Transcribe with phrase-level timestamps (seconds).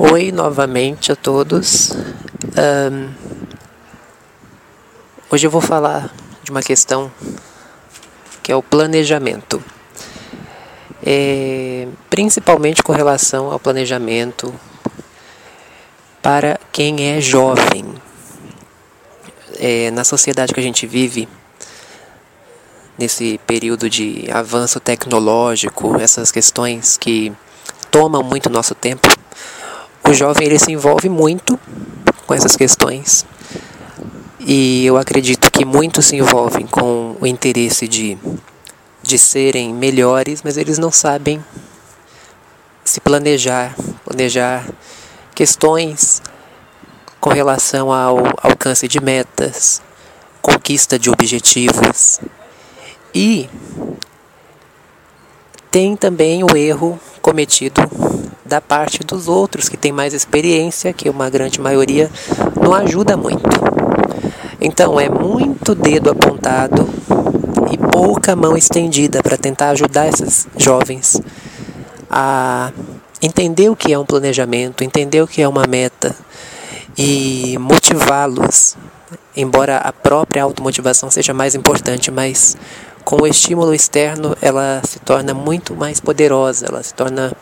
[0.00, 1.90] Oi novamente a todos.
[1.90, 3.12] Um,
[5.28, 7.10] hoje eu vou falar de uma questão
[8.40, 9.60] que é o planejamento.
[11.04, 14.54] É, principalmente com relação ao planejamento
[16.22, 17.92] para quem é jovem.
[19.58, 21.28] É, na sociedade que a gente vive,
[22.96, 27.32] nesse período de avanço tecnológico, essas questões que
[27.90, 29.17] tomam muito nosso tempo,
[30.08, 31.58] o jovem ele se envolve muito
[32.26, 33.26] com essas questões.
[34.40, 38.16] E eu acredito que muitos se envolvem com o interesse de,
[39.02, 41.44] de serem melhores, mas eles não sabem
[42.82, 44.66] se planejar, planejar
[45.34, 46.22] questões
[47.20, 49.82] com relação ao alcance de metas,
[50.40, 52.18] conquista de objetivos.
[53.14, 53.50] E
[55.70, 57.82] tem também o erro cometido
[58.48, 62.10] da parte dos outros que têm mais experiência, que uma grande maioria
[62.60, 63.48] não ajuda muito.
[64.60, 66.88] Então é muito dedo apontado
[67.70, 71.20] e pouca mão estendida para tentar ajudar esses jovens
[72.10, 72.72] a
[73.20, 76.16] entender o que é um planejamento, entender o que é uma meta
[76.96, 78.76] e motivá-los.
[79.36, 82.56] Embora a própria automotivação seja mais importante, mas
[83.04, 87.32] com o estímulo externo ela se torna muito mais poderosa, ela se torna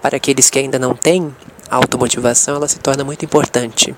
[0.00, 1.34] para aqueles que ainda não têm
[1.70, 3.94] automotivação, ela se torna muito importante.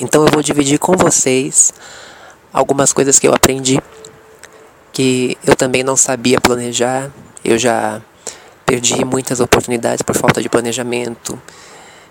[0.00, 1.72] Então eu vou dividir com vocês
[2.52, 3.80] algumas coisas que eu aprendi
[4.92, 7.10] que eu também não sabia planejar.
[7.44, 8.02] Eu já
[8.66, 11.40] perdi muitas oportunidades por falta de planejamento.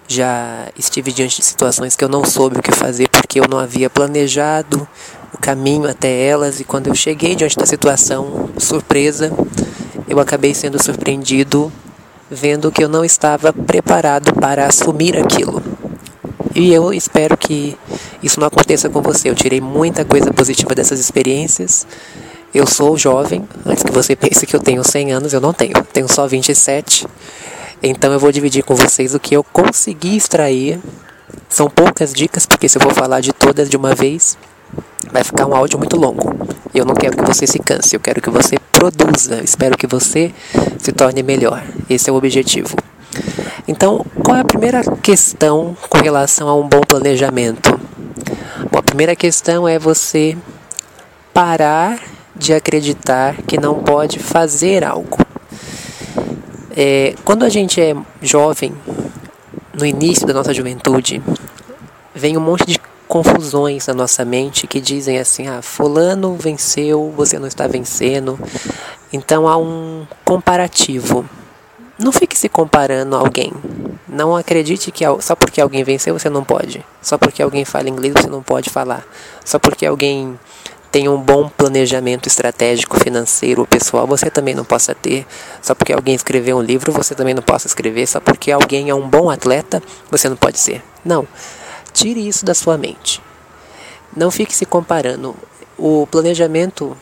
[0.07, 3.59] Já estive diante de situações que eu não soube o que fazer porque eu não
[3.59, 4.87] havia planejado
[5.33, 9.33] o caminho até elas e quando eu cheguei diante da situação, surpresa,
[10.07, 11.69] eu acabei sendo surpreendido
[12.29, 15.61] vendo que eu não estava preparado para assumir aquilo.
[16.53, 17.77] E eu espero que
[18.21, 19.29] isso não aconteça com você.
[19.29, 21.85] Eu tirei muita coisa positiva dessas experiências.
[22.53, 25.73] Eu sou jovem, antes que você pense que eu tenho 100 anos, eu não tenho.
[25.93, 27.05] Tenho só 27.
[27.83, 30.79] Então eu vou dividir com vocês o que eu consegui extrair.
[31.47, 34.37] São poucas dicas, porque se eu vou falar de todas de uma vez,
[35.11, 36.35] vai ficar um áudio muito longo.
[36.73, 39.41] Eu não quero que você se canse, eu quero que você produza.
[39.43, 40.33] Espero que você
[40.77, 41.63] se torne melhor.
[41.89, 42.75] Esse é o objetivo.
[43.67, 47.79] Então, qual é a primeira questão com relação a um bom planejamento?
[48.71, 50.37] Bom, a primeira questão é você
[51.33, 51.99] parar
[52.35, 55.17] de acreditar que não pode fazer algo.
[56.75, 58.73] É, quando a gente é jovem,
[59.73, 61.21] no início da nossa juventude,
[62.13, 67.39] vem um monte de confusões na nossa mente que dizem assim: ah, Fulano venceu, você
[67.39, 68.39] não está vencendo.
[69.11, 71.27] Então há um comparativo.
[71.97, 73.51] Não fique se comparando a alguém.
[74.07, 76.85] Não acredite que só porque alguém venceu você não pode.
[77.01, 79.03] Só porque alguém fala inglês você não pode falar.
[79.43, 80.37] Só porque alguém
[80.91, 85.25] tem um bom planejamento estratégico, financeiro, pessoal, você também não possa ter.
[85.61, 88.07] Só porque alguém escreveu um livro, você também não possa escrever.
[88.07, 90.83] Só porque alguém é um bom atleta, você não pode ser.
[91.03, 91.27] Não.
[91.97, 93.19] Tire isso da sua mente.
[94.15, 95.35] Não fique se comparando.
[95.75, 96.95] O planejamento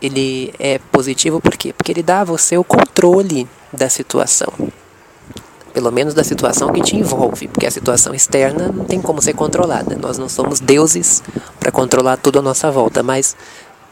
[0.00, 1.72] ele é positivo por quê?
[1.72, 4.52] Porque ele dá a você o controle da situação.
[5.74, 9.32] Pelo menos da situação que te envolve, porque a situação externa não tem como ser
[9.32, 9.96] controlada.
[9.96, 11.20] Nós não somos deuses
[11.58, 13.34] para controlar tudo à nossa volta, mas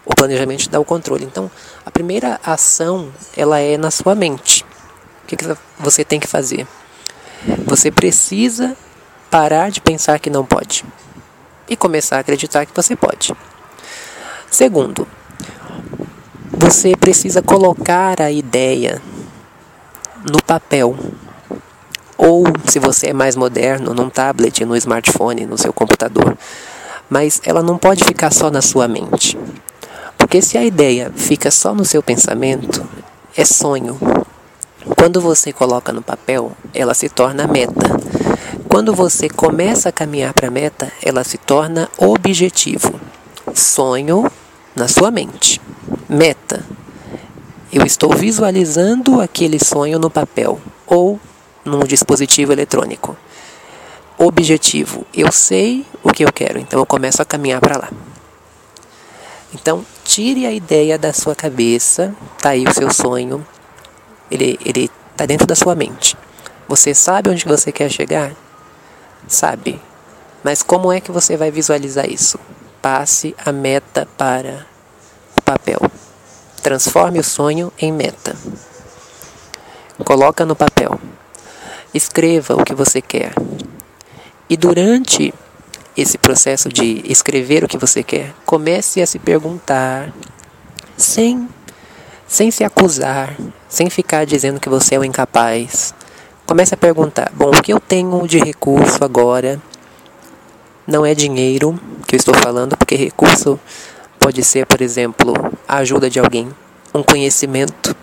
[0.04, 1.24] o planejamento dá o controle.
[1.24, 1.50] Então,
[1.84, 4.64] a primeira ação, ela é na sua mente.
[5.24, 6.68] O que, que você tem que fazer?
[7.66, 8.76] Você precisa
[9.36, 10.82] parar de pensar que não pode
[11.68, 13.34] e começar a acreditar que você pode.
[14.50, 15.06] Segundo,
[16.50, 19.02] você precisa colocar a ideia
[20.32, 20.96] no papel.
[22.16, 26.34] Ou, se você é mais moderno, num tablet, no smartphone, no seu computador.
[27.10, 29.36] Mas ela não pode ficar só na sua mente.
[30.16, 32.88] Porque se a ideia fica só no seu pensamento,
[33.36, 33.98] é sonho.
[34.98, 38.15] Quando você coloca no papel, ela se torna meta.
[38.68, 42.98] Quando você começa a caminhar para a meta, ela se torna objetivo.
[43.54, 44.30] Sonho
[44.74, 45.60] na sua mente.
[46.08, 46.64] Meta.
[47.72, 51.20] Eu estou visualizando aquele sonho no papel ou
[51.64, 53.16] num dispositivo eletrônico.
[54.16, 55.06] Objetivo.
[55.12, 57.90] Eu sei o que eu quero, então eu começo a caminhar para lá.
[59.54, 63.46] Então, tire a ideia da sua cabeça, tá aí o seu sonho.
[64.30, 66.16] Ele ele tá dentro da sua mente.
[66.68, 68.32] Você sabe onde você quer chegar?
[69.26, 69.80] Sabe.
[70.42, 72.38] Mas como é que você vai visualizar isso?
[72.80, 74.66] Passe a meta para
[75.36, 75.80] o papel.
[76.62, 78.36] Transforme o sonho em meta.
[80.04, 81.00] Coloca no papel.
[81.92, 83.32] Escreva o que você quer.
[84.48, 85.34] E durante
[85.96, 90.12] esse processo de escrever o que você quer, comece a se perguntar,
[90.96, 91.48] sem,
[92.28, 93.34] sem se acusar,
[93.68, 95.94] sem ficar dizendo que você é o incapaz.
[96.46, 99.60] Comece a perguntar: bom, o que eu tenho de recurso agora
[100.86, 103.58] não é dinheiro que eu estou falando, porque recurso
[104.20, 105.34] pode ser, por exemplo,
[105.66, 106.48] a ajuda de alguém,
[106.94, 107.96] um conhecimento.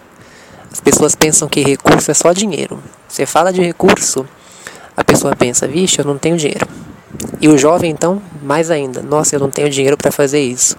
[0.70, 2.84] As pessoas pensam que recurso é só dinheiro.
[3.08, 4.28] Você fala de recurso,
[4.98, 6.68] a pessoa pensa: vixe, eu não tenho dinheiro.
[7.40, 10.76] E o jovem, então, mais ainda: nossa, eu não tenho dinheiro para fazer isso.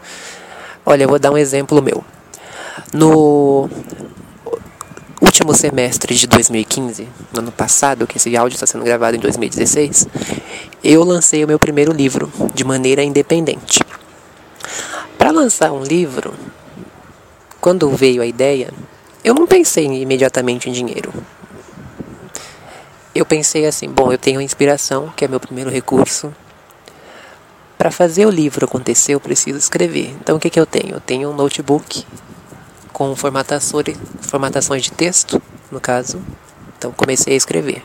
[0.84, 2.04] Olha, eu vou dar um exemplo meu.
[2.92, 3.70] No
[5.44, 10.08] último semestre de 2015, no ano passado, que esse áudio está sendo gravado em 2016,
[10.82, 13.80] eu lancei o meu primeiro livro de maneira independente.
[15.18, 16.32] Para lançar um livro,
[17.60, 18.72] quando veio a ideia,
[19.22, 21.12] eu não pensei imediatamente em dinheiro.
[23.14, 26.34] Eu pensei assim: bom, eu tenho a inspiração, que é meu primeiro recurso.
[27.76, 30.16] Para fazer o livro acontecer, eu preciso escrever.
[30.20, 30.94] Então, o que, que eu tenho?
[30.94, 32.06] Eu tenho um notebook
[32.94, 36.22] com formatações de texto, no caso.
[36.78, 37.82] Então, comecei a escrever.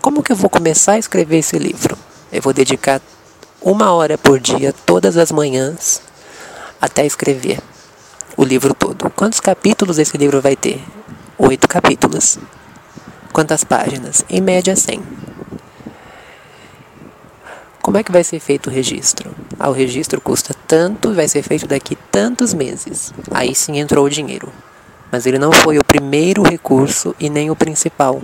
[0.00, 1.98] Como que eu vou começar a escrever esse livro?
[2.32, 3.02] Eu vou dedicar
[3.60, 6.00] uma hora por dia, todas as manhãs,
[6.80, 7.58] até escrever
[8.36, 9.10] o livro todo.
[9.10, 10.80] Quantos capítulos esse livro vai ter?
[11.36, 12.38] Oito capítulos.
[13.32, 14.24] Quantas páginas?
[14.30, 15.23] Em média, 100.
[17.84, 19.36] Como é que vai ser feito o registro?
[19.58, 23.12] Ah, o registro custa tanto vai ser feito daqui tantos meses.
[23.30, 24.50] Aí sim entrou o dinheiro.
[25.12, 28.22] Mas ele não foi o primeiro recurso e nem o principal.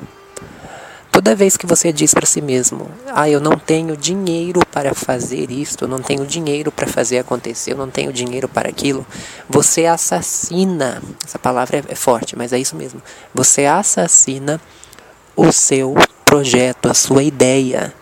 [1.13, 5.51] Toda vez que você diz para si mesmo: "Ah, eu não tenho dinheiro para fazer
[5.51, 9.07] isto, eu não tenho dinheiro para fazer acontecer, eu não tenho dinheiro para aquilo",
[9.47, 11.03] você assassina.
[11.23, 13.03] Essa palavra é forte, mas é isso mesmo.
[13.35, 14.59] Você assassina
[15.37, 18.00] o seu projeto, a sua ideia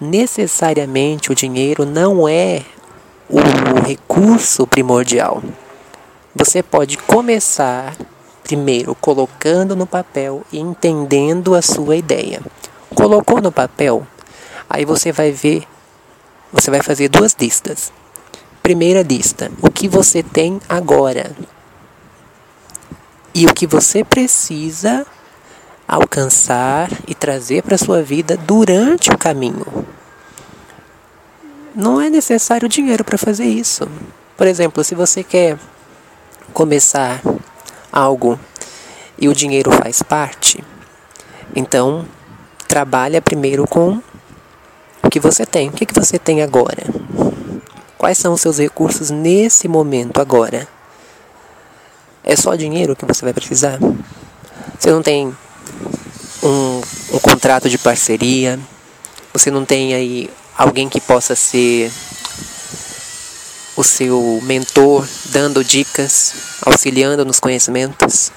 [0.00, 2.62] necessariamente o dinheiro não é
[3.28, 5.42] o recurso primordial.
[6.34, 7.96] Você pode começar
[8.42, 12.42] primeiro colocando no papel e entendendo a sua ideia.
[12.94, 14.06] Colocou no papel,
[14.68, 15.64] aí você vai ver,
[16.52, 17.92] você vai fazer duas listas.
[18.62, 21.34] Primeira lista, o que você tem agora
[23.34, 25.04] e o que você precisa
[25.86, 29.66] alcançar e trazer para a sua vida durante o caminho.
[31.74, 33.88] Não é necessário dinheiro para fazer isso.
[34.36, 35.58] Por exemplo, se você quer
[36.52, 37.20] começar
[37.92, 38.38] algo
[39.18, 40.62] e o dinheiro faz parte,
[41.54, 42.06] então
[42.66, 44.00] trabalha primeiro com
[45.02, 45.68] o que você tem.
[45.68, 46.84] O que, que você tem agora?
[47.98, 50.66] Quais são os seus recursos nesse momento agora?
[52.22, 53.78] É só dinheiro que você vai precisar?
[54.78, 55.34] Você não tem
[56.44, 56.80] um,
[57.12, 58.60] um contrato de parceria,
[59.32, 61.90] você não tem aí alguém que possa ser
[63.76, 68.30] o seu mentor, dando dicas, auxiliando nos conhecimentos.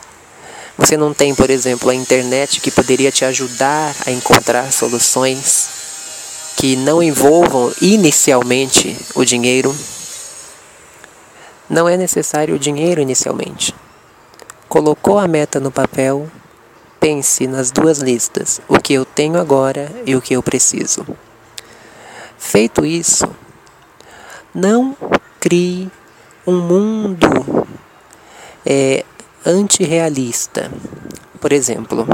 [0.78, 5.70] Você não tem, por exemplo, a internet que poderia te ajudar a encontrar soluções
[6.56, 9.76] que não envolvam inicialmente o dinheiro.
[11.70, 13.76] Não é necessário o dinheiro inicialmente.
[14.68, 16.30] Colocou a meta no papel,
[17.08, 21.08] Pense nas duas listas, o que eu tenho agora e o que eu preciso.
[22.38, 23.34] Feito isso,
[24.54, 24.94] não
[25.40, 25.90] crie
[26.46, 27.66] um mundo
[28.66, 29.06] é,
[29.46, 30.70] antirrealista.
[31.40, 32.06] Por exemplo,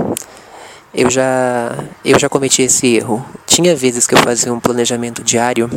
[0.94, 3.26] eu já, eu já cometi esse erro.
[3.48, 5.72] Tinha vezes que eu fazia um planejamento diário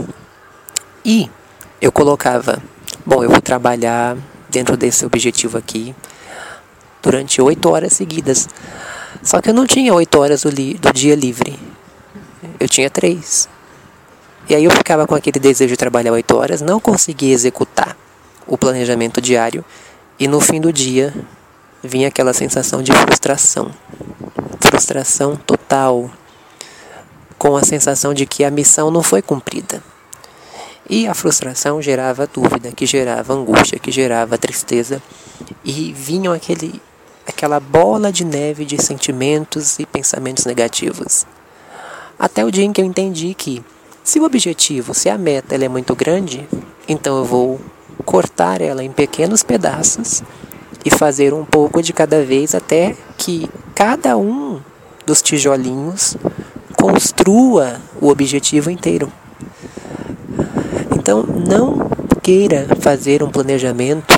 [1.02, 1.30] e
[1.80, 2.62] eu colocava,
[3.06, 4.14] bom, eu vou trabalhar
[4.50, 5.96] dentro desse objetivo aqui
[7.00, 8.46] durante oito horas seguidas.
[9.22, 11.58] Só que eu não tinha oito horas do, do dia livre.
[12.58, 13.48] Eu tinha três.
[14.48, 17.96] E aí eu ficava com aquele desejo de trabalhar oito horas, não conseguia executar
[18.46, 19.64] o planejamento diário
[20.18, 21.12] e no fim do dia
[21.82, 23.70] vinha aquela sensação de frustração.
[24.60, 26.10] Frustração total,
[27.36, 29.82] com a sensação de que a missão não foi cumprida.
[30.88, 35.02] E a frustração gerava dúvida, que gerava angústia, que gerava tristeza,
[35.64, 36.80] e vinham aquele
[37.26, 41.26] aquela bola de neve de sentimentos e pensamentos negativos.
[42.18, 43.62] Até o dia em que eu entendi que,
[44.02, 46.48] se o objetivo, se a meta ela é muito grande,
[46.88, 47.60] então eu vou
[48.04, 50.22] cortar ela em pequenos pedaços
[50.84, 54.60] e fazer um pouco de cada vez até que cada um
[55.04, 56.16] dos tijolinhos
[56.80, 59.12] construa o objetivo inteiro.
[60.94, 61.90] Então, não
[62.22, 64.15] queira fazer um planejamento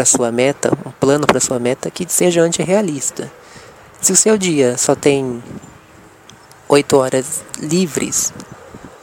[0.00, 3.30] para sua meta, plano para sua meta que seja antirrealista.
[4.00, 5.42] Se o seu dia só tem
[6.70, 8.32] oito horas livres,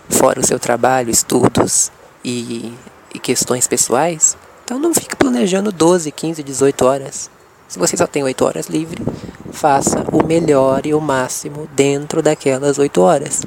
[0.09, 1.91] fora o seu trabalho, estudos
[2.25, 2.73] e,
[3.13, 4.35] e questões pessoais,
[4.65, 7.29] então não fique planejando 12, 15, 18 horas.
[7.67, 9.03] Se você só tem 8 horas livre,
[9.51, 13.43] faça o melhor e o máximo dentro daquelas 8 horas.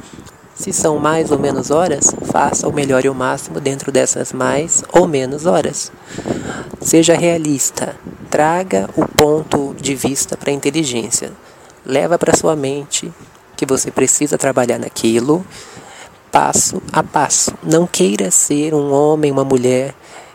[0.61, 4.85] Se são mais ou menos horas, faça o melhor e o máximo dentro dessas mais
[4.93, 5.91] ou menos horas.
[6.83, 7.97] Seja realista,
[8.29, 11.33] traga o ponto de vista para a inteligência.
[11.83, 13.11] Leva para sua mente
[13.57, 15.43] que você precisa trabalhar naquilo,
[16.31, 17.55] passo a passo.
[17.63, 19.95] Não queira ser um homem, uma mulher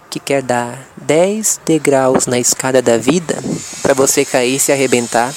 [0.09, 3.35] que quer dar 10 degraus na escada da vida
[3.83, 5.31] para você cair, se arrebentar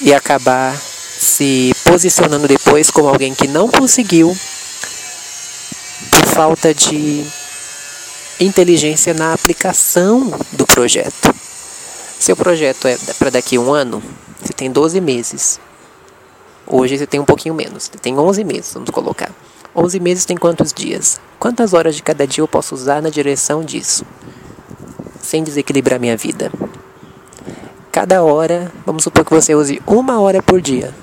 [0.00, 0.74] e acabar
[1.20, 4.34] se posicionando depois como alguém que não conseguiu
[6.10, 7.26] por falta de
[8.40, 11.34] inteligência na aplicação do projeto.
[12.18, 14.02] Seu projeto é para daqui a um ano,
[14.40, 15.60] você tem 12 meses.
[16.66, 19.30] Hoje você tem um pouquinho menos, você tem 11 meses, vamos colocar.
[19.76, 21.20] 11 meses tem quantos dias?
[21.38, 24.06] Quantas horas de cada dia eu posso usar na direção disso?
[25.20, 26.50] Sem desequilibrar minha vida.
[27.92, 30.94] Cada hora, vamos supor que você use uma hora por dia.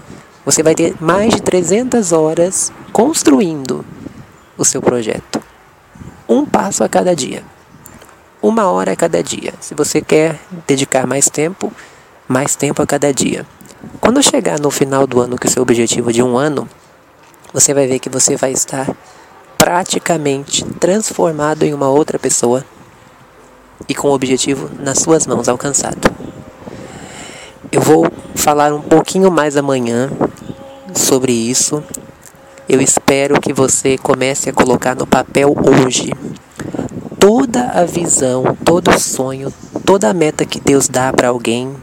[0.47, 3.83] Você vai ter mais de 300 horas construindo
[4.57, 5.43] o seu projeto.
[6.25, 7.43] Um passo a cada dia.
[8.41, 9.53] Uma hora a cada dia.
[9.59, 11.69] Se você quer dedicar mais tempo,
[12.29, 13.45] mais tempo a cada dia.
[13.99, 16.65] Quando chegar no final do ano, que é o seu objetivo de um ano,
[17.51, 18.89] você vai ver que você vai estar
[19.57, 22.63] praticamente transformado em uma outra pessoa
[23.85, 26.09] e com o objetivo nas suas mãos alcançado.
[27.77, 30.09] Eu vou falar um pouquinho mais amanhã
[30.95, 31.83] sobre isso.
[32.67, 36.11] Eu espero que você comece a colocar no papel hoje
[37.19, 39.53] toda a visão, todo o sonho,
[39.85, 41.75] toda a meta que Deus dá para alguém,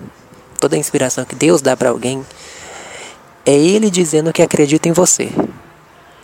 [0.59, 2.27] toda a inspiração que Deus dá para alguém,
[3.47, 5.31] é Ele dizendo que acredita em você.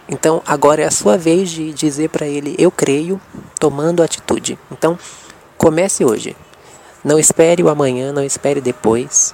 [0.09, 3.21] Então agora é a sua vez de dizer para Ele: Eu creio,
[3.61, 4.59] tomando atitude.
[4.73, 4.99] Então
[5.57, 6.37] comece hoje.
[7.05, 9.33] Não espere o amanhã, não espere depois.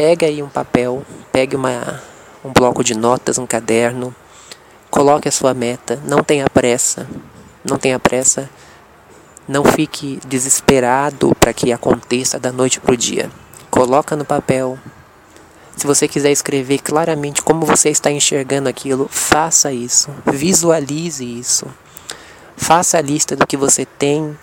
[0.00, 2.02] Pega aí um papel, pegue uma,
[2.42, 4.16] um bloco de notas, um caderno,
[4.90, 7.06] coloque a sua meta, não tenha pressa,
[7.62, 8.48] não tenha pressa,
[9.46, 13.30] não fique desesperado para que aconteça da noite para o dia.
[13.70, 14.78] Coloca no papel.
[15.76, 20.08] Se você quiser escrever claramente como você está enxergando aquilo, faça isso.
[20.24, 21.66] Visualize isso.
[22.56, 24.34] Faça a lista do que você tem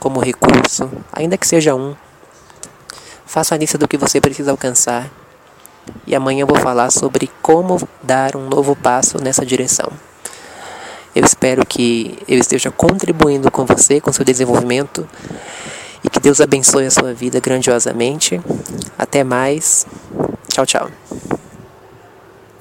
[0.00, 1.94] como recurso, ainda que seja um.
[3.30, 5.08] Faça a lista do que você precisa alcançar.
[6.04, 9.88] E amanhã eu vou falar sobre como dar um novo passo nessa direção.
[11.14, 15.08] Eu espero que eu esteja contribuindo com você, com seu desenvolvimento.
[16.02, 18.40] E que Deus abençoe a sua vida grandiosamente.
[18.98, 19.86] Até mais.
[20.48, 20.90] Tchau, tchau.